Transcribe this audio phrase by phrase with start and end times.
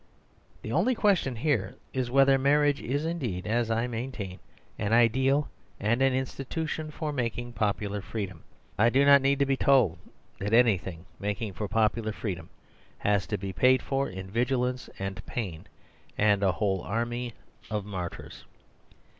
[0.63, 4.39] The only question here is whether marriage is indeed, as I maintain,
[4.79, 5.47] an ideal
[5.79, 8.41] and an institution making for popu lar freedom;
[8.79, 9.99] I do not need to be told
[10.39, 12.49] that any thing making for popular freedom
[12.97, 15.67] has to be paid for in vigilance and pain,
[16.17, 17.35] and a whole army
[17.69, 18.45] of martyrs.